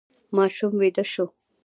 [0.35, 1.25] ماشوم ویده شو.